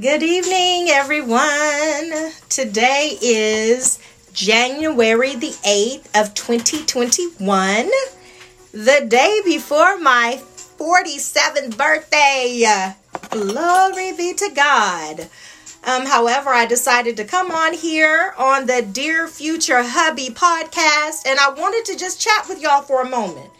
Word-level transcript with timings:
Good 0.00 0.22
evening, 0.22 0.90
everyone. 0.90 2.32
Today 2.50 3.16
is 3.22 3.98
January 4.34 5.36
the 5.36 5.52
8th 5.64 6.20
of 6.20 6.34
2021, 6.34 7.88
the 8.72 9.06
day 9.08 9.40
before 9.42 9.96
my 9.96 10.42
47th 10.78 11.78
birthday. 11.78 12.92
Glory 13.30 14.12
be 14.12 14.34
to 14.34 14.50
God. 14.54 15.28
Um, 15.84 16.04
however, 16.04 16.50
I 16.50 16.66
decided 16.66 17.16
to 17.16 17.24
come 17.24 17.50
on 17.50 17.72
here 17.72 18.34
on 18.36 18.66
the 18.66 18.82
Dear 18.82 19.28
Future 19.28 19.82
Hubby 19.82 20.28
podcast, 20.28 21.26
and 21.26 21.38
I 21.38 21.54
wanted 21.56 21.86
to 21.86 21.98
just 21.98 22.20
chat 22.20 22.48
with 22.50 22.60
y'all 22.60 22.82
for 22.82 23.00
a 23.00 23.08
moment. 23.08 23.50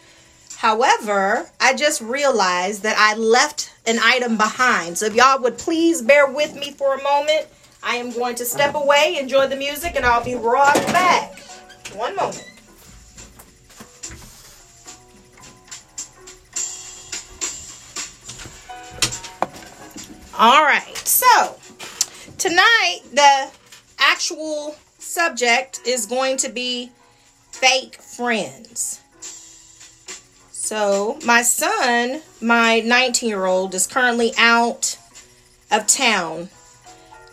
However, 0.57 1.51
I 1.61 1.75
just 1.75 2.01
realized 2.01 2.83
that 2.83 2.97
I 2.99 3.15
left 3.17 3.73
an 3.87 3.99
item 4.03 4.39
behind. 4.39 4.97
So 4.97 5.07
if 5.07 5.15
y'all 5.15 5.41
would 5.43 5.59
please 5.59 6.01
bear 6.01 6.27
with 6.27 6.55
me 6.55 6.71
for 6.73 6.95
a 6.95 7.03
moment, 7.03 7.47
I 7.83 7.97
am 7.97 8.11
going 8.11 8.35
to 8.37 8.45
step 8.45 8.75
away, 8.75 9.19
enjoy 9.21 9.49
the 9.49 9.57
music, 9.57 9.97
and 9.97 10.05
I'll 10.05 10.25
be 10.25 10.35
right 10.35 10.75
back. 10.87 11.39
One 11.95 12.17
moment. 12.17 12.43
All 20.39 20.63
right, 20.63 20.97
so 20.99 21.57
tonight 22.39 23.01
the 23.13 23.51
actual 23.99 24.75
subject 24.99 25.81
is 25.87 26.07
going 26.07 26.39
to 26.39 26.49
be 26.49 26.91
fake 27.53 27.97
friends. 27.97 29.01
So, 30.67 31.17
my 31.25 31.43
son, 31.43 32.23
my 32.41 32.81
19 32.81 33.29
year 33.29 33.47
old, 33.47 33.73
is 33.73 33.87
currently 33.87 34.33
out 34.37 34.99
of 35.71 35.87
town. 35.87 36.49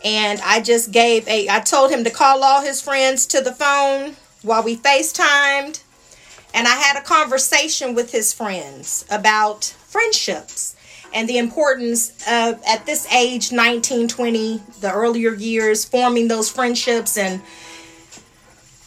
And 0.04 0.40
I 0.44 0.60
just 0.60 0.92
gave 0.92 1.26
a, 1.26 1.48
I 1.48 1.58
told 1.58 1.90
him 1.90 2.04
to 2.04 2.10
call 2.10 2.44
all 2.44 2.62
his 2.62 2.80
friends 2.80 3.26
to 3.26 3.40
the 3.40 3.50
phone 3.50 4.14
while 4.42 4.62
we 4.62 4.76
FaceTimed. 4.76 5.82
And 6.54 6.68
I 6.68 6.76
had 6.76 6.96
a 6.96 7.02
conversation 7.02 7.96
with 7.96 8.12
his 8.12 8.32
friends 8.32 9.04
about 9.10 9.64
friendships 9.64 10.76
and 11.12 11.28
the 11.28 11.38
importance 11.38 12.10
of, 12.28 12.62
at 12.64 12.86
this 12.86 13.12
age, 13.12 13.50
19, 13.50 14.06
20, 14.06 14.62
the 14.80 14.92
earlier 14.92 15.34
years, 15.34 15.84
forming 15.84 16.28
those 16.28 16.48
friendships 16.48 17.18
and 17.18 17.42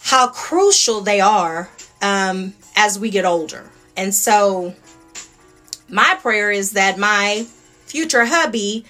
how 0.04 0.30
crucial 0.30 1.02
they 1.02 1.20
are 1.20 1.70
um, 2.02 2.54
as 2.78 2.98
we 2.98 3.10
get 3.10 3.26
older. 3.26 3.70
And 3.98 4.14
so 4.14 4.76
my 5.90 6.18
prayer 6.22 6.52
is 6.52 6.72
that 6.72 6.98
my 6.98 7.46
future 7.86 8.26
hubby 8.26 8.86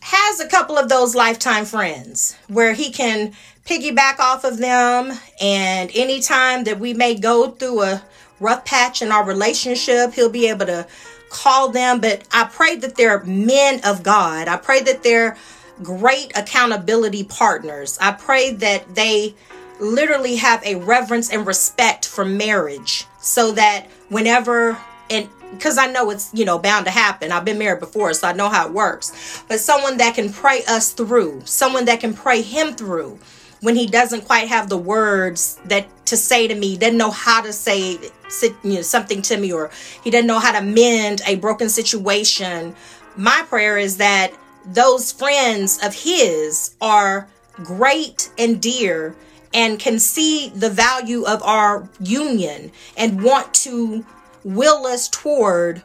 has 0.00 0.40
a 0.40 0.48
couple 0.48 0.76
of 0.76 0.88
those 0.88 1.14
lifetime 1.14 1.64
friends 1.64 2.36
where 2.48 2.74
he 2.74 2.90
can 2.90 3.32
piggyback 3.64 4.18
off 4.18 4.44
of 4.44 4.58
them. 4.58 5.12
And 5.40 5.90
anytime 5.94 6.64
that 6.64 6.78
we 6.78 6.94
may 6.94 7.14
go 7.14 7.50
through 7.50 7.82
a 7.82 8.02
rough 8.40 8.64
patch 8.64 9.02
in 9.02 9.10
our 9.10 9.24
relationship 9.24 10.12
he'll 10.14 10.30
be 10.30 10.48
able 10.48 10.66
to 10.66 10.86
call 11.30 11.68
them. 11.68 12.00
But 12.00 12.22
i 12.32 12.44
pray 12.44 12.76
that 12.76 12.96
they're 12.96 13.22
men 13.24 13.80
of 13.84 14.02
god. 14.02 14.48
I 14.48 14.56
pray 14.56 14.80
that 14.82 15.02
they're 15.02 15.36
great 15.82 16.36
accountability 16.36 17.24
partners. 17.24 17.98
I 18.00 18.12
pray 18.12 18.52
that 18.54 18.94
they 18.94 19.34
literally 19.80 20.36
have 20.36 20.64
a 20.64 20.76
reverence 20.76 21.30
and 21.30 21.46
respect 21.46 22.06
for 22.06 22.24
marriage 22.24 23.06
so 23.20 23.52
that 23.52 23.86
whenever 24.08 24.78
and 25.10 25.28
because 25.52 25.78
I 25.78 25.90
know 25.90 26.10
it's 26.10 26.30
you 26.34 26.44
know 26.44 26.58
bound 26.58 26.86
to 26.86 26.90
happen. 26.90 27.32
I've 27.32 27.44
been 27.44 27.58
married 27.58 27.80
before, 27.80 28.12
so 28.12 28.28
I 28.28 28.32
know 28.32 28.48
how 28.48 28.66
it 28.66 28.72
works. 28.72 29.42
But 29.48 29.60
someone 29.60 29.96
that 29.98 30.14
can 30.14 30.32
pray 30.32 30.62
us 30.68 30.92
through, 30.92 31.42
someone 31.44 31.86
that 31.86 32.00
can 32.00 32.14
pray 32.14 32.42
him 32.42 32.74
through 32.74 33.18
when 33.60 33.74
he 33.74 33.86
doesn't 33.86 34.24
quite 34.24 34.48
have 34.48 34.68
the 34.68 34.78
words 34.78 35.58
that 35.64 35.88
to 36.06 36.16
say 36.16 36.46
to 36.46 36.54
me, 36.54 36.76
doesn't 36.76 36.96
know 36.96 37.10
how 37.10 37.40
to 37.42 37.52
say 37.52 37.98
you 38.42 38.54
know, 38.62 38.82
something 38.82 39.22
to 39.22 39.36
me, 39.36 39.52
or 39.52 39.70
he 40.02 40.10
doesn't 40.10 40.26
know 40.26 40.38
how 40.38 40.58
to 40.58 40.64
mend 40.64 41.22
a 41.26 41.36
broken 41.36 41.68
situation. 41.68 42.74
My 43.16 43.44
prayer 43.48 43.78
is 43.78 43.96
that 43.96 44.32
those 44.66 45.12
friends 45.12 45.80
of 45.82 45.94
his 45.94 46.76
are 46.80 47.28
great 47.56 48.30
and 48.38 48.60
dear 48.60 49.16
and 49.54 49.78
can 49.78 49.98
see 49.98 50.50
the 50.50 50.70
value 50.70 51.24
of 51.24 51.42
our 51.42 51.88
union 52.00 52.70
and 52.96 53.22
want 53.22 53.52
to 53.54 54.04
will 54.44 54.86
us 54.86 55.08
toward 55.08 55.82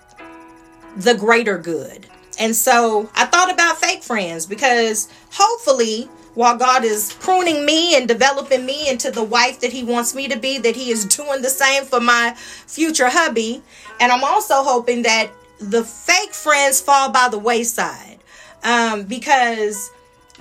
the 0.96 1.16
greater 1.16 1.58
good. 1.58 2.08
And 2.40 2.56
so 2.56 3.10
I 3.16 3.26
thought 3.26 3.52
about 3.52 3.78
fake 3.78 4.04
friends 4.04 4.46
because 4.46 5.10
hopefully, 5.32 6.10
while 6.34 6.58
God 6.58 6.84
is 6.84 7.14
pruning 7.20 7.64
me 7.64 7.96
and 7.96 8.08
developing 8.08 8.66
me 8.66 8.90
into 8.90 9.12
the 9.12 9.24
wife 9.24 9.60
that 9.60 9.72
He 9.72 9.84
wants 9.84 10.16
me 10.16 10.28
to 10.28 10.38
be, 10.38 10.58
that 10.58 10.76
He 10.76 10.90
is 10.90 11.06
doing 11.06 11.42
the 11.42 11.50
same 11.50 11.86
for 11.86 12.00
my 12.00 12.34
future 12.36 13.10
hubby. 13.10 13.62
And 14.00 14.12
I'm 14.12 14.24
also 14.24 14.64
hoping 14.64 15.04
that 15.04 15.30
the 15.60 15.84
fake 15.84 16.34
friends 16.34 16.82
fall 16.82 17.12
by 17.12 17.30
the 17.30 17.38
wayside 17.38 18.20
um, 18.64 19.04
because 19.04 19.92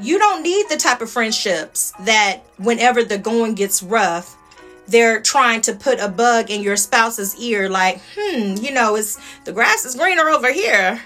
you 0.02 0.18
don't 0.18 0.42
need 0.42 0.68
the 0.68 0.76
type 0.76 1.00
of 1.00 1.10
friendships 1.10 1.92
that 2.00 2.40
whenever 2.58 3.04
the 3.04 3.18
going 3.18 3.54
gets 3.54 3.82
rough, 3.82 4.36
they're 4.88 5.20
trying 5.20 5.60
to 5.62 5.74
put 5.74 6.00
a 6.00 6.08
bug 6.08 6.50
in 6.50 6.60
your 6.60 6.76
spouse's 6.76 7.36
ear, 7.38 7.68
like, 7.68 8.00
hmm, 8.16 8.56
you 8.62 8.72
know, 8.72 8.96
it's 8.96 9.18
the 9.44 9.52
grass 9.52 9.84
is 9.84 9.94
greener 9.94 10.28
over 10.28 10.52
here, 10.52 11.00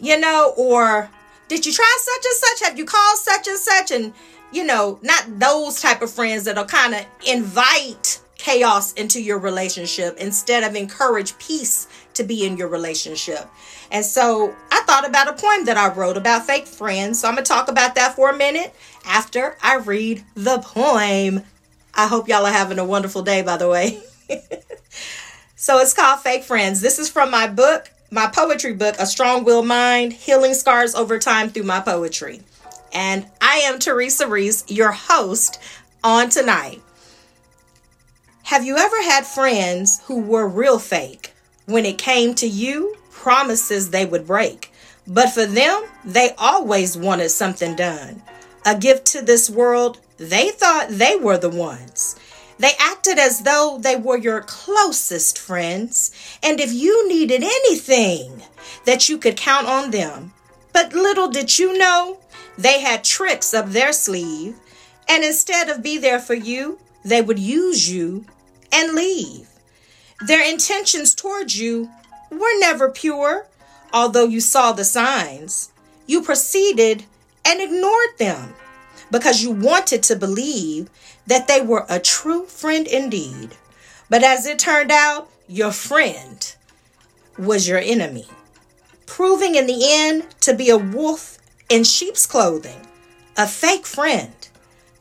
you 0.00 0.18
know, 0.18 0.54
or 0.56 1.10
did 1.48 1.66
you 1.66 1.72
try 1.72 1.96
such 1.98 2.24
and 2.24 2.34
such? 2.34 2.68
Have 2.68 2.78
you 2.78 2.86
called 2.86 3.18
such 3.18 3.46
and 3.46 3.58
such? 3.58 3.90
And, 3.90 4.14
you 4.50 4.64
know, 4.64 4.98
not 5.02 5.38
those 5.38 5.80
type 5.80 6.00
of 6.00 6.10
friends 6.10 6.44
that'll 6.44 6.64
kind 6.64 6.94
of 6.94 7.04
invite 7.26 8.20
chaos 8.42 8.92
into 8.94 9.22
your 9.22 9.38
relationship 9.38 10.16
instead 10.18 10.64
of 10.64 10.74
encourage 10.74 11.38
peace 11.38 11.86
to 12.14 12.24
be 12.24 12.44
in 12.44 12.56
your 12.56 12.66
relationship. 12.66 13.48
And 13.92 14.04
so 14.04 14.52
I 14.72 14.82
thought 14.82 15.08
about 15.08 15.28
a 15.28 15.32
poem 15.32 15.64
that 15.66 15.76
I 15.76 15.94
wrote 15.94 16.16
about 16.16 16.44
fake 16.44 16.66
friends. 16.66 17.20
So 17.20 17.28
I'm 17.28 17.34
going 17.34 17.44
to 17.44 17.48
talk 17.48 17.68
about 17.68 17.94
that 17.94 18.16
for 18.16 18.30
a 18.30 18.36
minute 18.36 18.74
after 19.06 19.56
I 19.62 19.76
read 19.76 20.24
the 20.34 20.58
poem. 20.58 21.42
I 21.94 22.08
hope 22.08 22.26
y'all 22.26 22.44
are 22.44 22.52
having 22.52 22.80
a 22.80 22.84
wonderful 22.84 23.22
day, 23.22 23.42
by 23.42 23.58
the 23.58 23.68
way. 23.68 24.02
so 25.54 25.78
it's 25.78 25.94
called 25.94 26.20
Fake 26.20 26.42
Friends. 26.42 26.80
This 26.80 26.98
is 26.98 27.08
from 27.08 27.30
my 27.30 27.46
book, 27.46 27.92
my 28.10 28.26
poetry 28.26 28.74
book, 28.74 28.96
A 28.98 29.06
Strong 29.06 29.44
Will 29.44 29.62
Mind 29.62 30.12
Healing 30.12 30.54
Scars 30.54 30.96
Over 30.96 31.20
Time 31.20 31.50
Through 31.50 31.62
My 31.62 31.78
Poetry. 31.78 32.40
And 32.92 33.24
I 33.40 33.58
am 33.66 33.78
Teresa 33.78 34.26
Reese, 34.26 34.64
your 34.68 34.90
host 34.90 35.62
on 36.02 36.28
tonight. 36.28 36.82
Have 38.52 38.66
you 38.66 38.76
ever 38.76 39.02
had 39.04 39.24
friends 39.24 40.02
who 40.04 40.20
were 40.20 40.46
real 40.46 40.78
fake? 40.78 41.32
When 41.64 41.86
it 41.86 41.96
came 41.96 42.34
to 42.34 42.46
you, 42.46 42.98
promises 43.10 43.88
they 43.88 44.04
would 44.04 44.26
break. 44.26 44.70
But 45.06 45.30
for 45.30 45.46
them, 45.46 45.84
they 46.04 46.34
always 46.36 46.94
wanted 46.94 47.30
something 47.30 47.74
done. 47.76 48.20
A 48.66 48.76
gift 48.76 49.06
to 49.06 49.22
this 49.22 49.48
world, 49.48 50.00
they 50.18 50.50
thought 50.50 50.90
they 50.90 51.16
were 51.16 51.38
the 51.38 51.48
ones. 51.48 52.14
They 52.58 52.72
acted 52.78 53.18
as 53.18 53.40
though 53.40 53.78
they 53.80 53.96
were 53.96 54.18
your 54.18 54.42
closest 54.42 55.38
friends, 55.38 56.10
and 56.42 56.60
if 56.60 56.74
you 56.74 57.08
needed 57.08 57.42
anything, 57.42 58.42
that 58.84 59.08
you 59.08 59.16
could 59.16 59.38
count 59.38 59.66
on 59.66 59.92
them. 59.92 60.34
But 60.74 60.92
little 60.92 61.28
did 61.28 61.58
you 61.58 61.78
know, 61.78 62.18
they 62.58 62.82
had 62.82 63.02
tricks 63.02 63.54
up 63.54 63.70
their 63.70 63.94
sleeve, 63.94 64.56
and 65.08 65.24
instead 65.24 65.70
of 65.70 65.82
be 65.82 65.96
there 65.96 66.20
for 66.20 66.34
you, 66.34 66.78
they 67.02 67.22
would 67.22 67.38
use 67.38 67.90
you 67.90 68.26
and 68.72 68.94
leave. 68.94 69.48
Their 70.26 70.48
intentions 70.48 71.14
towards 71.14 71.58
you 71.58 71.90
were 72.30 72.58
never 72.58 72.88
pure, 72.88 73.46
although 73.92 74.26
you 74.26 74.40
saw 74.40 74.72
the 74.72 74.84
signs. 74.84 75.70
You 76.06 76.22
proceeded 76.22 77.04
and 77.44 77.60
ignored 77.60 78.18
them 78.18 78.54
because 79.10 79.42
you 79.42 79.50
wanted 79.50 80.02
to 80.04 80.16
believe 80.16 80.88
that 81.26 81.48
they 81.48 81.60
were 81.60 81.86
a 81.88 82.00
true 82.00 82.46
friend 82.46 82.86
indeed. 82.86 83.50
But 84.08 84.22
as 84.22 84.46
it 84.46 84.58
turned 84.58 84.90
out, 84.90 85.28
your 85.48 85.72
friend 85.72 86.54
was 87.38 87.68
your 87.68 87.78
enemy, 87.78 88.26
proving 89.06 89.54
in 89.54 89.66
the 89.66 89.80
end 89.84 90.26
to 90.40 90.54
be 90.54 90.70
a 90.70 90.76
wolf 90.78 91.38
in 91.68 91.84
sheep's 91.84 92.26
clothing, 92.26 92.86
a 93.36 93.46
fake 93.46 93.86
friend. 93.86 94.32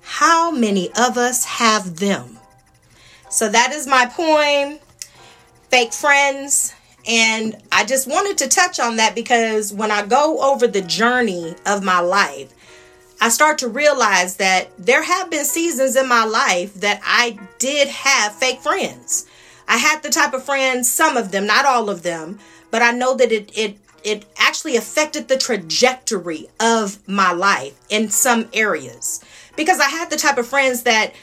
How 0.02 0.52
many 0.52 0.90
of 0.90 1.18
us 1.18 1.46
have 1.46 1.98
them? 1.98 2.40
So 3.32 3.48
that 3.48 3.72
is 3.72 3.88
my 3.88 4.06
poem, 4.08 4.78
Fake 5.70 5.94
Friends. 5.94 6.76
And 7.08 7.56
I 7.72 7.86
just 7.86 8.08
wanted 8.08 8.38
to 8.40 8.50
touch 8.50 8.80
on 8.80 8.98
that 8.98 9.16
because 9.16 9.74
when 9.74 9.90
I 9.90 10.06
go 10.06 10.40
over 10.42 10.68
the 10.68 10.82
journey 10.82 11.56
of 11.66 11.82
my 11.82 12.02
life, 12.02 12.54
I 13.22 13.30
start 13.30 13.58
to 13.60 13.70
realize 13.70 14.36
that 14.36 14.70
there 14.78 15.02
have 15.02 15.32
been 15.32 15.46
seasons 15.46 15.96
in 15.96 16.10
my 16.10 16.26
life 16.26 16.74
that 16.76 17.00
I 17.04 17.40
did 17.58 17.88
have 17.88 18.36
fake 18.36 18.60
friends. 18.60 19.28
I 19.68 19.78
had 19.78 20.04
the 20.04 20.10
type 20.10 20.34
of 20.34 20.44
friends, 20.44 20.92
some 20.92 21.16
of 21.16 21.32
them, 21.32 21.48
not 21.48 21.66
all 21.66 21.90
of 21.90 22.04
them, 22.04 22.38
but 22.70 22.82
I 22.82 22.92
know 22.92 23.16
that 23.16 23.32
it 23.32 23.58
it 23.58 23.78
it 24.04 24.26
actually 24.38 24.76
affected 24.76 25.28
the 25.28 25.38
trajectory 25.38 26.48
of 26.60 27.08
my 27.08 27.32
life 27.32 27.80
in 27.90 28.10
some 28.10 28.50
areas 28.54 29.24
because 29.56 29.80
I 29.80 29.90
had 29.90 30.10
the 30.10 30.18
type 30.18 30.38
of 30.38 30.48
friends 30.48 30.84
that 30.84 31.14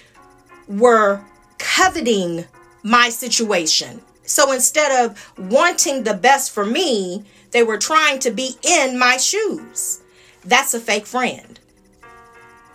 were 0.68 1.20
coveting 1.58 2.44
my 2.82 3.08
situation. 3.08 4.00
So 4.22 4.52
instead 4.52 5.04
of 5.04 5.32
wanting 5.38 6.04
the 6.04 6.14
best 6.14 6.52
for 6.52 6.64
me, 6.64 7.24
they 7.50 7.62
were 7.62 7.78
trying 7.78 8.18
to 8.20 8.30
be 8.30 8.56
in 8.62 8.98
my 8.98 9.16
shoes. 9.16 10.00
That's 10.44 10.74
a 10.74 10.80
fake 10.80 11.06
friend. 11.06 11.58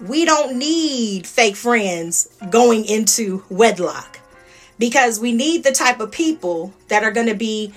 We 0.02 0.26
don't 0.26 0.58
need 0.58 1.28
fake 1.28 1.56
friends 1.56 2.36
going 2.50 2.86
into 2.86 3.44
wedlock 3.50 4.20
because 4.80 5.20
we 5.20 5.32
need 5.32 5.64
the 5.64 5.72
type 5.72 6.00
of 6.00 6.12
people 6.12 6.74
that 6.88 7.04
are 7.04 7.12
going 7.12 7.28
to 7.28 7.36
be 7.36 7.72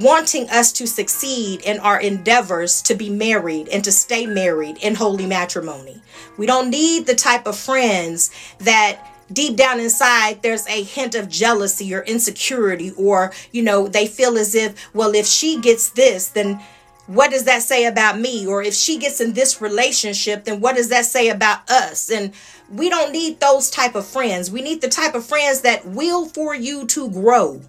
wanting 0.00 0.50
us 0.50 0.72
to 0.72 0.86
succeed 0.86 1.62
in 1.62 1.78
our 1.78 2.00
endeavors 2.00 2.82
to 2.82 2.94
be 2.94 3.08
married 3.08 3.68
and 3.68 3.84
to 3.84 3.92
stay 3.92 4.26
married 4.26 4.78
in 4.82 4.96
holy 4.96 5.26
matrimony. 5.26 6.02
We 6.36 6.46
don't 6.46 6.70
need 6.70 7.06
the 7.06 7.14
type 7.14 7.46
of 7.46 7.56
friends 7.56 8.30
that 8.58 9.15
deep 9.32 9.56
down 9.56 9.80
inside 9.80 10.40
there's 10.42 10.66
a 10.68 10.82
hint 10.82 11.14
of 11.14 11.28
jealousy 11.28 11.92
or 11.92 12.02
insecurity 12.02 12.92
or 12.92 13.32
you 13.50 13.62
know 13.62 13.88
they 13.88 14.06
feel 14.06 14.38
as 14.38 14.54
if 14.54 14.94
well 14.94 15.14
if 15.14 15.26
she 15.26 15.60
gets 15.60 15.90
this 15.90 16.28
then 16.28 16.60
what 17.06 17.30
does 17.30 17.44
that 17.44 17.62
say 17.62 17.86
about 17.86 18.18
me? 18.18 18.46
Or 18.46 18.62
if 18.62 18.74
she 18.74 18.98
gets 18.98 19.20
in 19.20 19.32
this 19.32 19.60
relationship 19.60 20.44
then 20.44 20.60
what 20.60 20.76
does 20.76 20.88
that 20.88 21.04
say 21.04 21.28
about 21.28 21.68
us? 21.70 22.10
And 22.10 22.32
we 22.70 22.88
don't 22.88 23.12
need 23.12 23.40
those 23.40 23.70
type 23.70 23.94
of 23.94 24.06
friends. 24.06 24.50
We 24.50 24.62
need 24.62 24.80
the 24.80 24.88
type 24.88 25.14
of 25.14 25.24
friends 25.24 25.60
that 25.60 25.86
will 25.86 26.26
for 26.26 26.54
you 26.54 26.86
to 26.88 27.08
grow 27.10 27.60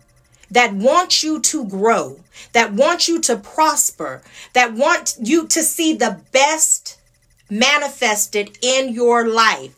that 0.50 0.74
want 0.74 1.24
you 1.24 1.42
to 1.42 1.66
grow 1.66 2.18
that 2.54 2.72
want 2.72 3.08
you 3.08 3.20
to 3.20 3.36
prosper 3.36 4.22
that 4.54 4.74
want 4.74 5.18
you 5.22 5.46
to 5.46 5.62
see 5.62 5.94
the 5.94 6.22
best 6.32 6.98
manifested 7.50 8.58
in 8.62 8.94
your 8.94 9.28
life 9.28 9.76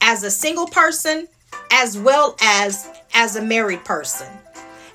as 0.00 0.22
a 0.22 0.30
single 0.30 0.66
person 0.66 1.28
as 1.72 1.98
well 1.98 2.36
as 2.42 2.88
as 3.14 3.36
a 3.36 3.42
married 3.42 3.84
person. 3.84 4.26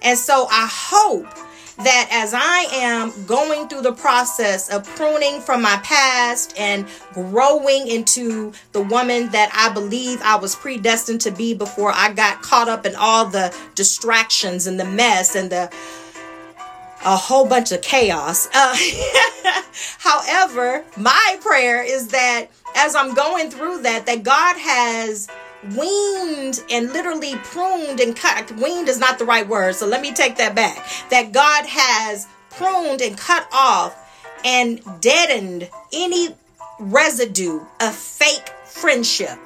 And 0.01 0.17
so 0.17 0.47
I 0.49 0.67
hope 0.71 1.27
that 1.77 2.07
as 2.09 2.33
I 2.33 2.67
am 2.71 3.25
going 3.25 3.67
through 3.67 3.81
the 3.81 3.91
process 3.91 4.69
of 4.69 4.85
pruning 4.95 5.41
from 5.41 5.61
my 5.61 5.77
past 5.83 6.57
and 6.57 6.87
growing 7.13 7.87
into 7.87 8.53
the 8.71 8.81
woman 8.81 9.29
that 9.31 9.49
I 9.53 9.73
believe 9.73 10.21
I 10.23 10.37
was 10.37 10.55
predestined 10.55 11.21
to 11.21 11.31
be 11.31 11.53
before 11.53 11.91
I 11.93 12.13
got 12.13 12.41
caught 12.41 12.69
up 12.69 12.85
in 12.85 12.95
all 12.95 13.25
the 13.25 13.53
distractions 13.75 14.67
and 14.67 14.79
the 14.79 14.85
mess 14.85 15.35
and 15.35 15.49
the 15.49 15.69
a 17.05 17.15
whole 17.15 17.45
bunch 17.47 17.71
of 17.71 17.81
chaos. 17.81 18.49
Uh, 18.53 18.75
however, 19.99 20.83
my 20.97 21.37
prayer 21.39 21.83
is 21.83 22.07
that 22.09 22.47
as 22.75 22.95
I'm 22.95 23.13
going 23.13 23.51
through 23.51 23.83
that, 23.83 24.05
that 24.07 24.23
God 24.23 24.57
has 24.57 25.29
weaned 25.75 26.63
and 26.69 26.91
literally 26.91 27.35
pruned 27.37 27.99
and 27.99 28.15
cut. 28.15 28.51
Weaned 28.51 28.89
is 28.89 28.99
not 28.99 29.17
the 29.17 29.25
right 29.25 29.47
word, 29.47 29.75
so 29.75 29.87
let 29.87 30.01
me 30.01 30.13
take 30.13 30.35
that 30.37 30.55
back. 30.55 30.85
That 31.09 31.31
God 31.31 31.65
has 31.65 32.27
pruned 32.49 33.01
and 33.01 33.17
cut 33.17 33.47
off 33.53 34.01
and 34.43 34.81
deadened 35.01 35.69
any 35.93 36.35
residue 36.79 37.61
of 37.81 37.95
fake 37.95 38.49
friendship 38.65 39.39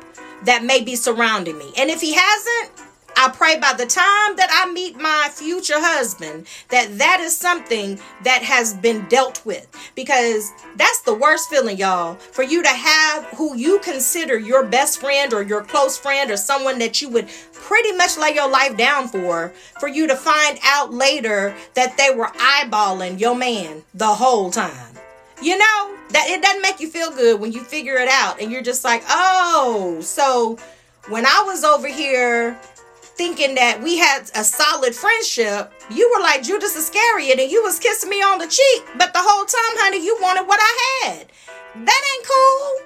that 0.44 0.64
may 0.64 0.82
be 0.84 0.96
surrounding 0.96 1.58
me. 1.58 1.72
And 1.78 1.90
if 1.90 2.02
He 2.02 2.14
hasn't, 2.14 2.89
I 3.22 3.28
pray 3.28 3.60
by 3.60 3.74
the 3.74 3.86
time 3.86 4.38
that 4.38 4.48
I 4.50 4.72
meet 4.72 4.98
my 4.98 5.28
future 5.30 5.78
husband 5.78 6.48
that 6.70 7.00
that 7.00 7.20
is 7.20 7.36
something 7.36 8.00
that 8.24 8.44
has 8.44 8.74
been 8.74 9.06
dealt 9.10 9.46
with 9.46 9.68
because 9.94 10.54
that's 10.78 11.02
the 11.02 11.14
worst 11.14 11.50
feeling 11.50 11.76
y'all 11.76 12.16
for 12.16 12.44
you 12.44 12.64
to 12.64 12.70
have 12.70 13.26
who 13.36 13.58
you 13.58 13.80
consider 13.80 14.40
your 14.40 14.64
best 14.64 15.02
friend 15.02 15.34
or 15.34 15.44
your 15.44 15.66
close 15.66 15.98
friend 15.98 16.32
or 16.32 16.38
someone 16.38 16.80
that 16.80 17.02
you 17.02 17.10
would 17.10 17.28
pretty 17.52 17.92
much 17.92 18.18
lay 18.18 18.34
your 18.34 18.50
life 18.50 18.78
down 18.78 19.10
for 19.10 19.50
for 19.82 19.90
you 19.90 20.08
to 20.08 20.16
find 20.16 20.58
out 20.64 20.94
later 20.94 21.54
that 21.74 21.98
they 21.98 22.16
were 22.16 22.32
eyeballing 22.38 23.20
your 23.20 23.36
man 23.36 23.84
the 23.96 24.08
whole 24.08 24.50
time. 24.50 24.96
You 25.42 25.58
know, 25.58 25.98
that 26.12 26.30
it 26.30 26.42
doesn't 26.42 26.62
make 26.62 26.80
you 26.80 26.90
feel 26.90 27.12
good 27.12 27.42
when 27.42 27.52
you 27.52 27.66
figure 27.66 27.96
it 27.96 28.08
out 28.08 28.40
and 28.40 28.50
you're 28.50 28.62
just 28.62 28.86
like, 28.86 29.04
"Oh, 29.10 30.00
so 30.00 30.58
when 31.10 31.26
I 31.26 31.44
was 31.46 31.66
over 31.66 31.88
here 31.90 32.58
thinking 33.20 33.54
that 33.54 33.84
we 33.84 33.98
had 33.98 34.32
a 34.34 34.46
solid 34.46 34.96
friendship, 34.96 35.74
you 35.92 36.10
were 36.16 36.22
like 36.22 36.42
Judas 36.42 36.74
Iscariot 36.78 37.38
and 37.38 37.52
you 37.52 37.62
was 37.62 37.78
kissing 37.78 38.10
me 38.10 38.22
on 38.22 38.38
the 38.38 38.48
cheek, 38.48 38.84
but 38.98 39.12
the 39.12 39.20
whole 39.20 39.44
time, 39.44 39.76
honey, 39.84 40.02
you 40.02 40.18
wanted 40.22 40.48
what 40.48 40.58
I 40.62 41.04
had. 41.04 41.28
That 41.86 42.02
ain't 42.16 42.26
cool. 42.26 42.86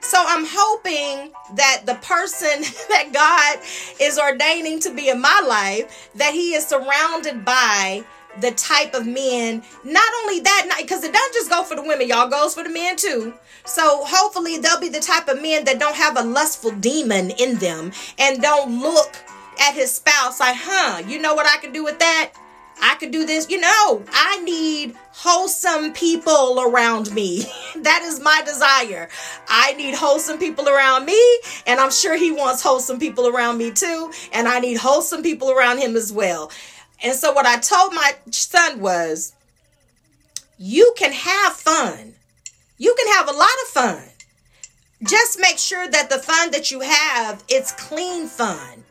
So 0.00 0.18
I'm 0.26 0.44
hoping 0.44 1.32
that 1.54 1.82
the 1.86 1.94
person 2.02 2.62
that 2.88 3.12
God 3.12 3.64
is 4.00 4.18
ordaining 4.18 4.80
to 4.80 4.92
be 4.92 5.08
in 5.08 5.20
my 5.20 5.40
life, 5.46 6.10
that 6.16 6.34
he 6.34 6.54
is 6.54 6.66
surrounded 6.66 7.44
by 7.44 8.04
the 8.40 8.50
type 8.50 8.94
of 8.94 9.06
men. 9.06 9.62
Not 9.84 10.12
only 10.22 10.40
that, 10.40 10.66
night, 10.68 10.82
because 10.82 11.04
it 11.04 11.12
doesn't 11.12 11.34
just 11.34 11.48
go 11.48 11.62
for 11.62 11.76
the 11.76 11.82
women, 11.82 12.08
y'all 12.08 12.28
goes 12.28 12.54
for 12.54 12.64
the 12.64 12.70
men 12.70 12.96
too. 12.96 13.34
So 13.64 14.04
hopefully 14.04 14.58
they'll 14.58 14.80
be 14.80 14.88
the 14.88 14.98
type 14.98 15.28
of 15.28 15.40
men 15.40 15.64
that 15.66 15.78
don't 15.78 15.94
have 15.94 16.18
a 16.18 16.22
lustful 16.22 16.72
demon 16.72 17.30
in 17.38 17.54
them 17.58 17.92
and 18.18 18.42
don't 18.42 18.80
look 18.80 19.14
at 19.60 19.74
his 19.74 19.92
spouse 19.92 20.40
like, 20.40 20.56
huh, 20.58 21.02
you 21.06 21.20
know 21.20 21.34
what 21.34 21.46
I 21.46 21.58
can 21.58 21.72
do 21.72 21.84
with 21.84 21.98
that? 21.98 22.32
I 22.82 22.94
could 22.96 23.10
do 23.10 23.26
this. 23.26 23.50
You 23.50 23.60
know, 23.60 24.02
I 24.10 24.40
need 24.42 24.94
wholesome 25.12 25.92
people 25.92 26.60
around 26.60 27.12
me. 27.12 27.44
that 27.76 28.02
is 28.02 28.20
my 28.20 28.42
desire. 28.44 29.08
I 29.48 29.74
need 29.74 29.94
wholesome 29.94 30.38
people 30.38 30.68
around 30.68 31.04
me, 31.04 31.20
and 31.66 31.78
I'm 31.78 31.90
sure 31.90 32.16
he 32.16 32.32
wants 32.32 32.62
wholesome 32.62 32.98
people 32.98 33.28
around 33.28 33.58
me 33.58 33.70
too. 33.70 34.10
And 34.32 34.48
I 34.48 34.60
need 34.60 34.78
wholesome 34.78 35.22
people 35.22 35.50
around 35.50 35.78
him 35.78 35.94
as 35.94 36.12
well. 36.12 36.50
And 37.02 37.14
so, 37.14 37.32
what 37.32 37.46
I 37.46 37.58
told 37.58 37.94
my 37.94 38.12
son 38.30 38.80
was, 38.80 39.34
you 40.58 40.92
can 40.96 41.12
have 41.12 41.52
fun. 41.54 42.14
You 42.78 42.94
can 42.98 43.12
have 43.14 43.28
a 43.28 43.36
lot 43.36 43.48
of 43.62 43.68
fun. 43.68 44.02
Just 45.02 45.38
make 45.40 45.58
sure 45.58 45.88
that 45.88 46.10
the 46.10 46.18
fun 46.18 46.50
that 46.50 46.70
you 46.70 46.80
have, 46.80 47.42
it's 47.48 47.72
clean 47.72 48.26
fun 48.26 48.84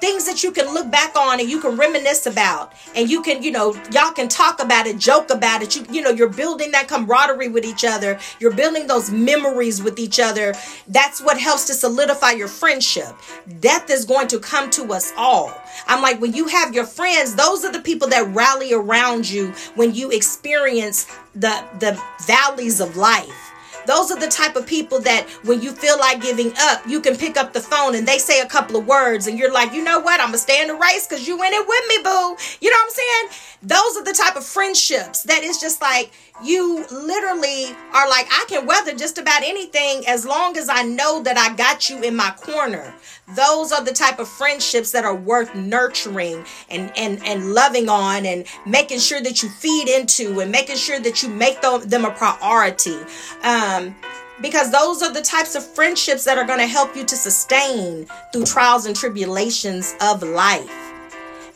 things 0.00 0.26
that 0.26 0.42
you 0.42 0.50
can 0.50 0.72
look 0.72 0.90
back 0.90 1.16
on 1.16 1.40
and 1.40 1.48
you 1.48 1.60
can 1.60 1.76
reminisce 1.76 2.26
about. 2.26 2.72
And 2.94 3.10
you 3.10 3.22
can 3.22 3.42
you 3.42 3.50
know 3.50 3.74
y'all 3.92 4.12
can 4.12 4.28
talk 4.28 4.62
about 4.62 4.86
it 4.86 4.98
joke 4.98 5.30
about 5.30 5.62
it. 5.62 5.76
You 5.76 5.84
you 5.90 6.02
know 6.02 6.10
you're 6.10 6.28
building 6.28 6.70
that 6.72 6.88
camaraderie 6.88 7.48
with 7.48 7.64
each 7.64 7.84
other. 7.84 8.18
You're 8.38 8.54
building 8.54 8.86
those 8.86 9.10
memories 9.10 9.82
with 9.82 9.98
each 9.98 10.18
other. 10.18 10.54
That's 10.88 11.20
what 11.20 11.38
helps 11.38 11.66
to 11.66 11.74
solidify 11.74 12.32
your 12.32 12.48
friendship. 12.48 13.14
Death 13.60 13.90
is 13.90 14.04
going 14.04 14.28
to 14.28 14.38
come 14.38 14.70
to 14.70 14.92
us 14.92 15.12
all. 15.16 15.52
I'm 15.86 16.02
like 16.02 16.20
when 16.20 16.32
you 16.32 16.46
have 16.48 16.74
your 16.74 16.86
friends 16.86 17.34
those 17.34 17.64
are 17.64 17.72
the 17.72 17.80
people 17.80 18.08
that 18.08 18.26
rally 18.34 18.72
around 18.72 19.28
you 19.28 19.48
when 19.74 19.94
you 19.94 20.10
experience 20.10 21.06
the 21.34 21.64
the 21.78 22.00
valleys 22.26 22.80
of 22.80 22.96
life 22.96 23.49
those 23.86 24.10
are 24.10 24.18
the 24.18 24.28
type 24.28 24.56
of 24.56 24.66
people 24.66 25.00
that 25.00 25.28
when 25.44 25.60
you 25.60 25.72
feel 25.72 25.98
like 25.98 26.20
giving 26.20 26.52
up, 26.58 26.86
you 26.86 27.00
can 27.00 27.16
pick 27.16 27.36
up 27.36 27.52
the 27.52 27.60
phone 27.60 27.94
and 27.94 28.06
they 28.06 28.18
say 28.18 28.40
a 28.40 28.46
couple 28.46 28.76
of 28.76 28.86
words 28.86 29.26
and 29.26 29.38
you're 29.38 29.52
like, 29.52 29.72
you 29.72 29.82
know 29.82 29.98
what? 30.00 30.20
I'm 30.20 30.28
going 30.28 30.32
to 30.32 30.38
stay 30.38 30.62
in 30.62 30.68
the 30.68 30.74
race 30.74 31.06
because 31.06 31.26
you 31.26 31.38
went 31.38 31.54
it 31.54 31.66
with 31.66 31.84
me, 31.88 31.96
boo. 32.02 32.36
You 32.60 32.70
know 32.70 32.76
what 32.76 32.84
I'm 32.84 32.90
saying? 32.90 33.28
Those 33.62 33.98
are 33.98 34.04
the 34.04 34.14
type 34.14 34.36
of 34.36 34.44
friendships 34.44 35.22
that 35.24 35.42
is 35.42 35.60
just 35.60 35.82
like, 35.82 36.10
you 36.42 36.86
literally 36.90 37.66
are 37.92 38.08
like, 38.08 38.26
I 38.30 38.46
can 38.48 38.66
weather 38.66 38.94
just 38.94 39.18
about 39.18 39.42
anything 39.42 40.06
as 40.08 40.24
long 40.24 40.56
as 40.56 40.70
I 40.70 40.82
know 40.82 41.22
that 41.22 41.36
I 41.36 41.54
got 41.56 41.90
you 41.90 42.02
in 42.02 42.16
my 42.16 42.30
corner. 42.40 42.94
Those 43.36 43.70
are 43.70 43.84
the 43.84 43.92
type 43.92 44.18
of 44.18 44.28
friendships 44.28 44.92
that 44.92 45.04
are 45.04 45.14
worth 45.14 45.54
nurturing 45.54 46.42
and, 46.70 46.90
and, 46.96 47.22
and 47.26 47.52
loving 47.52 47.90
on 47.90 48.24
and 48.24 48.46
making 48.64 48.98
sure 48.98 49.20
that 49.20 49.42
you 49.42 49.50
feed 49.50 49.88
into 49.88 50.40
and 50.40 50.50
making 50.50 50.76
sure 50.76 50.98
that 50.98 51.22
you 51.22 51.28
make 51.28 51.60
them, 51.60 51.86
them 51.86 52.06
a 52.06 52.10
priority. 52.12 52.96
Um, 53.42 53.94
because 54.40 54.72
those 54.72 55.02
are 55.02 55.12
the 55.12 55.20
types 55.20 55.54
of 55.54 55.62
friendships 55.62 56.24
that 56.24 56.38
are 56.38 56.46
going 56.46 56.60
to 56.60 56.66
help 56.66 56.96
you 56.96 57.04
to 57.04 57.14
sustain 57.14 58.06
through 58.32 58.46
trials 58.46 58.86
and 58.86 58.96
tribulations 58.96 59.94
of 60.00 60.22
life. 60.22 60.70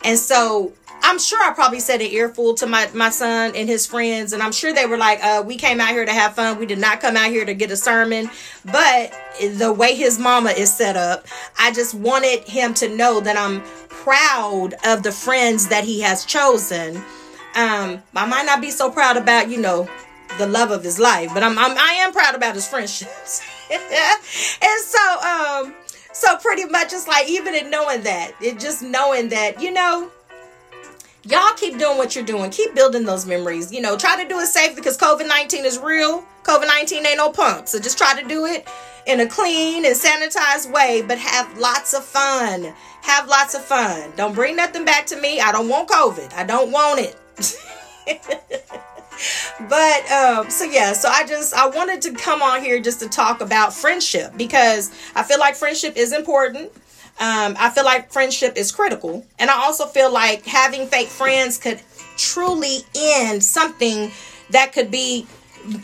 And 0.05 0.19
so 0.19 0.75
I'm 1.07 1.19
sure 1.19 1.39
I 1.43 1.53
probably 1.53 1.81
said 1.81 2.01
an 2.01 2.07
earful 2.07 2.55
to 2.55 2.67
my, 2.67 2.89
my 2.95 3.11
son 3.11 3.53
and 3.55 3.69
his 3.69 3.87
friends, 3.87 4.33
and 4.33 4.43
I'm 4.43 4.53
sure 4.53 4.73
they 4.73 4.87
were 4.87 4.97
like, 4.97 5.23
uh, 5.23 5.43
we 5.47 5.57
came 5.57 5.79
out 5.79 5.91
here 5.91 6.07
to 6.07 6.13
have 6.13 6.35
fun. 6.35 6.59
We 6.59 6.65
did 6.65 6.79
not 6.79 7.01
come 7.01 7.15
out 7.15 7.29
here 7.29 7.45
to 7.45 7.53
get 7.53 7.71
a 7.71 7.77
sermon. 7.77 8.31
But 8.65 9.13
the 9.59 9.71
way 9.71 9.95
his 9.95 10.19
mama 10.19 10.51
is 10.51 10.73
set 10.73 10.97
up, 10.97 11.27
I 11.59 11.73
just 11.73 11.95
wanted 11.95 12.49
him 12.49 12.73
to 12.75 12.89
know 12.97 13.21
that 13.21 13.37
I'm 13.37 13.61
proud 13.91 14.75
of 14.87 15.03
the 15.03 15.13
friends 15.13 15.69
that 15.69 15.85
he 15.85 16.01
has 16.01 16.25
chosen. 16.25 16.97
Um, 17.55 18.03
I 18.17 18.27
might 18.27 18.47
not 18.47 18.63
be 18.63 18.71
so 18.71 18.91
proud 18.91 19.19
about, 19.19 19.51
you 19.51 19.61
know, 19.61 19.87
the 20.39 20.47
love 20.47 20.71
of 20.71 20.83
his 20.83 20.99
life, 20.99 21.31
but 21.35 21.43
I'm, 21.43 21.59
I'm 21.59 21.77
I 21.79 21.93
am 22.01 22.13
proud 22.13 22.35
about 22.35 22.55
his 22.55 22.67
friendships. 22.67 23.43
and 23.71 24.81
so 24.83 25.21
um 25.21 25.75
so 26.13 26.37
pretty 26.39 26.65
much 26.65 26.93
it's 26.93 27.07
like 27.07 27.29
even 27.29 27.55
in 27.55 27.71
knowing 27.71 28.03
that, 28.03 28.33
it 28.41 28.59
just 28.59 28.83
knowing 28.83 29.29
that, 29.29 29.61
you 29.61 29.71
know, 29.71 30.11
y'all 31.25 31.55
keep 31.57 31.79
doing 31.79 31.97
what 31.97 32.15
you're 32.15 32.25
doing. 32.25 32.51
Keep 32.51 32.75
building 32.75 33.05
those 33.05 33.27
memories. 33.27 33.73
You 33.73 33.81
know, 33.81 33.97
try 33.97 34.23
to 34.23 34.29
do 34.29 34.39
it 34.41 34.47
safe 34.47 34.77
because 34.77 34.97
COVID 34.99 35.27
19 35.27 35.65
is 35.65 35.79
real. 35.79 36.25
COVID 36.43 36.67
19 36.67 37.07
ain't 37.07 37.17
no 37.17 37.31
punk. 37.31 37.69
So 37.69 37.79
just 37.79 37.99
try 37.99 38.21
to 38.21 38.27
do 38.27 38.47
it 38.47 38.67
in 39.07 39.21
a 39.21 39.27
clean 39.27 39.85
and 39.85 39.95
sanitized 39.95 40.73
way, 40.73 41.03
but 41.07 41.19
have 41.19 41.59
lots 41.59 41.95
of 41.95 42.05
fun. 42.05 42.73
Have 43.03 43.29
lots 43.29 43.55
of 43.55 43.63
fun. 43.65 44.13
Don't 44.17 44.35
bring 44.35 44.57
nothing 44.57 44.85
back 44.85 45.07
to 45.07 45.21
me. 45.21 45.41
I 45.41 45.53
don't 45.53 45.69
want 45.69 45.89
COVID. 45.89 46.33
I 46.35 46.45
don't 46.45 46.71
want 46.71 47.01
it. 47.01 47.17
but 49.69 50.11
um 50.11 50.51
so 50.51 50.65
yeah 50.65 50.93
so 50.93 51.09
i 51.09 51.25
just 51.25 51.55
i 51.55 51.67
wanted 51.69 52.03
to 52.03 52.13
come 52.13 52.43
on 52.43 52.61
here 52.61 52.81
just 52.81 52.99
to 52.99 53.09
talk 53.09 53.41
about 53.41 53.73
friendship 53.73 54.37
because 54.37 54.91
i 55.15 55.23
feel 55.23 55.39
like 55.39 55.55
friendship 55.55 55.97
is 55.97 56.13
important 56.13 56.71
um, 57.21 57.55
I 57.59 57.71
feel 57.71 57.85
like 57.85 58.13
friendship 58.13 58.57
is 58.57 58.73
critical. 58.73 59.25
And 59.39 59.51
I 59.51 59.55
also 59.65 59.87
feel 59.87 60.13
like 60.13 60.45
having 60.45 60.89
fake 60.89 61.09
friends 61.09 61.59
could 61.59 61.81
truly 62.17 62.79
end 62.95 63.43
something 63.43 64.11
that 64.51 64.73
could 64.73 64.91
be 64.91 65.27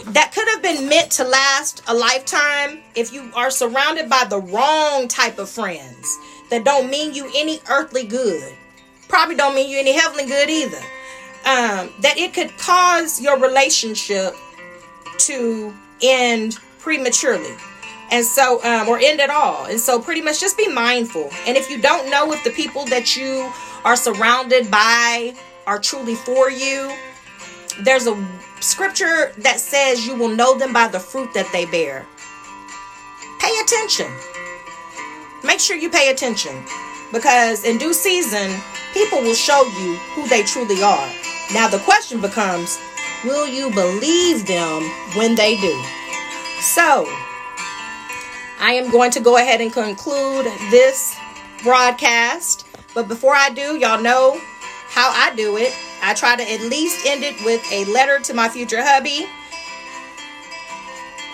that 0.08 0.32
could 0.34 0.46
have 0.49 0.62
been 0.62 0.88
meant 0.90 1.10
to 1.12 1.25
last 1.25 1.82
a 1.88 1.94
lifetime 1.94 2.80
if 2.94 3.14
you 3.14 3.30
are 3.34 3.50
surrounded 3.50 4.10
by 4.10 4.26
the 4.28 4.38
wrong 4.38 5.08
type 5.08 5.38
of 5.38 5.49
friends 5.49 6.18
that 6.50 6.64
don't 6.64 6.90
mean 6.90 7.14
you 7.14 7.30
any 7.34 7.60
earthly 7.70 8.04
good. 8.04 8.52
Probably 9.08 9.37
don't 9.37 9.54
mean 9.54 9.70
you 9.70 9.78
any 9.78 9.92
heavenly 9.92 10.26
good 10.26 10.50
either. 10.50 10.76
Um, 11.46 11.94
that 12.02 12.18
it 12.18 12.34
could 12.34 12.50
cause 12.58 13.20
your 13.22 13.38
relationship 13.38 14.34
to 15.18 15.72
end 16.02 16.58
prematurely 16.78 17.56
and 18.10 18.24
so 18.24 18.62
um, 18.64 18.88
or 18.88 18.98
end 18.98 19.20
it 19.20 19.30
all. 19.30 19.66
And 19.66 19.80
so 19.80 20.00
pretty 20.00 20.20
much 20.20 20.40
just 20.40 20.56
be 20.56 20.68
mindful. 20.68 21.30
And 21.46 21.56
if 21.56 21.70
you 21.70 21.80
don't 21.80 22.10
know 22.10 22.32
if 22.32 22.42
the 22.44 22.50
people 22.50 22.84
that 22.86 23.16
you 23.16 23.52
are 23.84 23.96
surrounded 23.96 24.70
by 24.70 25.34
are 25.66 25.78
truly 25.78 26.14
for 26.14 26.50
you 26.50 26.92
there's 27.78 28.06
a 28.06 28.28
scripture 28.60 29.32
that 29.38 29.58
says 29.58 30.06
you 30.06 30.14
will 30.14 30.28
know 30.28 30.58
them 30.58 30.72
by 30.72 30.88
the 30.88 31.00
fruit 31.00 31.32
that 31.34 31.50
they 31.52 31.64
bear. 31.66 32.06
Pay 33.40 33.54
attention. 33.62 34.10
Make 35.44 35.60
sure 35.60 35.76
you 35.76 35.88
pay 35.88 36.10
attention. 36.10 36.52
Because 37.12 37.64
in 37.64 37.78
due 37.78 37.94
season 37.94 38.60
people 38.92 39.20
will 39.20 39.34
show 39.34 39.64
you 39.80 39.96
who 40.14 40.28
they 40.28 40.42
truly 40.42 40.82
are. 40.82 41.08
Now 41.52 41.68
the 41.68 41.78
question 41.78 42.20
becomes 42.20 42.78
will 43.24 43.46
you 43.46 43.70
believe 43.70 44.46
them 44.46 44.82
when 45.14 45.34
they 45.34 45.56
do? 45.56 45.82
So 46.60 47.08
I 48.60 48.72
am 48.72 48.90
going 48.90 49.10
to 49.12 49.20
go 49.20 49.38
ahead 49.38 49.60
and 49.60 49.72
conclude 49.72 50.44
this 50.70 51.16
broadcast. 51.62 52.66
But 52.94 53.08
before 53.08 53.34
I 53.34 53.50
do, 53.50 53.76
y'all 53.76 54.02
know 54.02 54.38
how 54.88 55.10
I 55.10 55.34
do 55.34 55.56
it. 55.56 55.74
I 56.02 56.14
try 56.14 56.36
to 56.36 56.42
at 56.42 56.60
least 56.60 57.06
end 57.06 57.22
it 57.24 57.42
with 57.44 57.64
a 57.72 57.84
letter 57.86 58.18
to 58.20 58.34
my 58.34 58.48
future 58.48 58.82
hubby. 58.82 59.26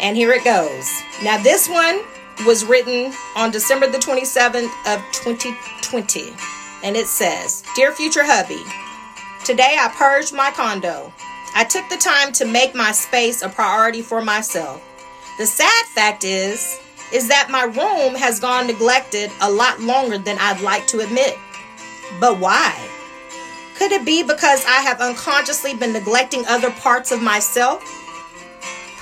And 0.01 0.17
here 0.17 0.33
it 0.33 0.45
goes. 0.45 1.03
Now, 1.25 1.43
this 1.43 1.69
one 1.69 2.01
was 2.47 2.65
written 2.65 3.13
on 3.35 3.51
December 3.51 3.87
the 3.89 3.99
27th 3.99 4.71
of 4.87 5.03
2020. 5.13 6.33
And 6.85 6.97
it 6.97 7.07
says, 7.07 7.65
Dear 7.75 7.93
future 7.93 8.25
hubby, 8.25 8.63
today 9.45 9.77
I 9.81 9.89
purged 9.97 10.35
my 10.35 10.51
condo. 10.51 11.13
I 11.55 11.65
took 11.65 11.89
the 11.89 11.97
time 11.97 12.33
to 12.35 12.45
make 12.45 12.75
my 12.75 12.93
space 12.93 13.43
a 13.43 13.49
priority 13.49 14.03
for 14.03 14.21
myself. 14.21 14.83
The 15.39 15.47
sad 15.47 15.87
fact 15.87 16.23
is, 16.23 16.79
is 17.13 17.29
that 17.29 17.49
my 17.51 17.65
room 17.65 18.15
has 18.15 18.41
gone 18.41 18.67
neglected 18.67 19.31
a 19.41 19.51
lot 19.51 19.81
longer 19.81 20.19
than 20.19 20.37
I'd 20.41 20.61
like 20.61 20.87
to 20.89 21.01
admit. 21.01 21.37
But 22.21 22.39
why? 22.39 22.75
Could 23.77 23.93
it 23.93 24.05
be 24.05 24.23
because 24.23 24.65
I 24.65 24.81
have 24.81 25.01
unconsciously 25.01 25.75
been 25.75 25.93
neglecting 25.93 26.45
other 26.47 26.71
parts 26.71 27.13
of 27.13 27.23
myself? 27.23 27.85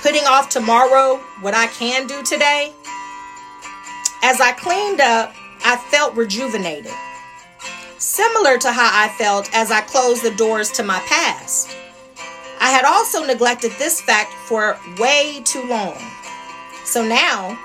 Putting 0.01 0.25
off 0.25 0.49
tomorrow 0.49 1.17
what 1.41 1.53
I 1.53 1.67
can 1.67 2.07
do 2.07 2.21
today? 2.23 2.73
As 4.21 4.41
I 4.41 4.51
cleaned 4.51 5.01
up, 5.01 5.33
I 5.63 5.77
felt 5.89 6.15
rejuvenated. 6.15 6.91
Similar 7.97 8.57
to 8.59 8.71
how 8.71 8.89
I 8.93 9.09
felt 9.17 9.49
as 9.53 9.71
I 9.71 9.81
closed 9.81 10.23
the 10.23 10.35
doors 10.35 10.71
to 10.73 10.83
my 10.83 10.99
past. 11.07 11.75
I 12.59 12.69
had 12.69 12.85
also 12.85 13.25
neglected 13.25 13.71
this 13.79 14.01
fact 14.01 14.31
for 14.33 14.77
way 14.99 15.41
too 15.45 15.67
long. 15.67 15.97
So 16.83 17.03
now 17.03 17.57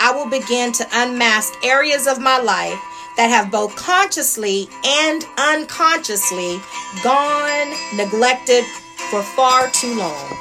I 0.00 0.12
will 0.12 0.28
begin 0.28 0.72
to 0.72 0.86
unmask 0.92 1.52
areas 1.64 2.06
of 2.06 2.20
my 2.20 2.38
life 2.38 2.78
that 3.16 3.30
have 3.30 3.50
both 3.50 3.74
consciously 3.74 4.68
and 4.86 5.26
unconsciously 5.36 6.60
gone 7.02 7.74
neglected 7.96 8.64
for 9.10 9.22
far 9.22 9.68
too 9.70 9.96
long. 9.98 10.36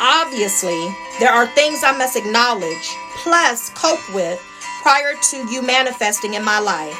Obviously, 0.00 0.94
there 1.18 1.32
are 1.32 1.48
things 1.48 1.82
I 1.82 1.96
must 1.96 2.16
acknowledge, 2.16 2.94
plus 3.22 3.70
cope 3.70 4.14
with, 4.14 4.40
prior 4.82 5.14
to 5.30 5.36
you 5.50 5.62
manifesting 5.62 6.34
in 6.34 6.44
my 6.44 6.60
life. 6.60 6.96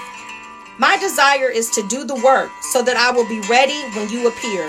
My 0.79 0.97
desire 0.99 1.49
is 1.49 1.71
to 1.71 1.87
do 1.87 2.05
the 2.05 2.17
work 2.17 2.51
so 2.63 2.83
that 2.83 2.97
I 2.97 3.15
will 3.15 3.29
be 3.29 3.41
ready 3.49 3.81
when 3.95 4.09
you 4.09 4.27
appear. 4.27 4.69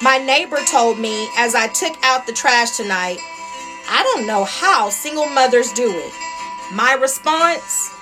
My 0.00 0.18
neighbor 0.18 0.58
told 0.70 0.98
me 0.98 1.28
as 1.36 1.54
I 1.54 1.66
took 1.68 1.96
out 2.02 2.26
the 2.26 2.32
trash 2.32 2.76
tonight 2.76 3.18
I 3.94 4.02
don't 4.04 4.26
know 4.26 4.44
how 4.44 4.88
single 4.88 5.26
mothers 5.26 5.70
do 5.74 5.92
it. 5.92 6.12
My 6.72 6.94
response 6.94 7.94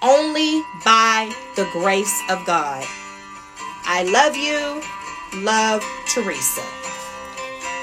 only 0.00 0.62
by 0.84 1.34
the 1.56 1.68
grace 1.72 2.22
of 2.30 2.46
God. 2.46 2.86
I 3.82 4.04
love 4.04 4.36
you. 4.36 4.80
Love 5.42 5.84
Teresa. 6.06 6.62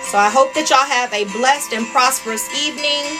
So 0.07 0.17
I 0.17 0.31
hope 0.31 0.53
that 0.53 0.69
y'all 0.69 0.87
have 0.87 1.11
a 1.11 1.25
blessed 1.37 1.73
and 1.73 1.85
prosperous 1.87 2.47
evening. 2.55 3.19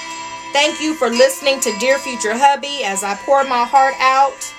Thank 0.54 0.80
you 0.80 0.94
for 0.94 1.10
listening 1.10 1.60
to 1.60 1.78
Dear 1.80 2.00
Future 2.00 2.34
Hubby 2.34 2.86
as 2.86 3.04
I 3.04 3.16
pour 3.26 3.44
my 3.44 3.66
heart 3.66 3.96
out 4.00 4.56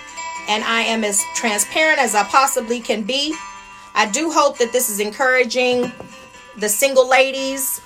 and 0.48 0.62
I 0.64 0.82
am 0.82 1.02
as 1.02 1.24
transparent 1.34 1.98
as 1.98 2.14
I 2.14 2.24
possibly 2.24 2.80
can 2.80 3.04
be. 3.04 3.34
I 3.94 4.10
do 4.10 4.30
hope 4.30 4.58
that 4.58 4.70
this 4.70 4.90
is 4.90 5.00
encouraging 5.00 5.90
the 6.58 6.68
single 6.68 7.08
ladies 7.08 7.80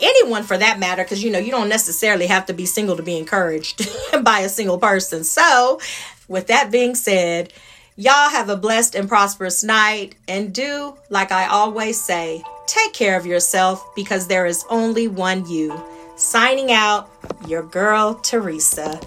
anyone 0.00 0.42
for 0.42 0.56
that 0.56 0.78
matter, 0.78 1.02
because 1.02 1.22
you 1.22 1.30
know, 1.30 1.38
you 1.38 1.50
don't 1.50 1.68
necessarily 1.68 2.26
have 2.26 2.46
to 2.46 2.52
be 2.52 2.66
single 2.66 2.96
to 2.96 3.02
be 3.02 3.16
encouraged 3.16 3.88
by 4.22 4.40
a 4.40 4.48
single 4.48 4.78
person. 4.78 5.24
So, 5.24 5.80
with 6.28 6.46
that 6.48 6.70
being 6.70 6.94
said, 6.94 7.52
y'all 7.96 8.30
have 8.30 8.48
a 8.48 8.56
blessed 8.56 8.94
and 8.94 9.08
prosperous 9.08 9.62
night 9.62 10.14
and 10.28 10.54
do, 10.54 10.96
like 11.08 11.32
I 11.32 11.46
always 11.46 12.00
say, 12.00 12.42
take 12.66 12.92
care 12.92 13.18
of 13.18 13.26
yourself 13.26 13.94
because 13.94 14.26
there 14.26 14.46
is 14.46 14.64
only 14.70 15.08
one 15.08 15.48
you. 15.48 15.78
Signing 16.16 16.70
out, 16.70 17.10
your 17.46 17.62
girl, 17.62 18.14
Teresa. 18.14 19.00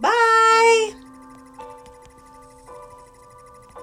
Bye. 0.00 1.07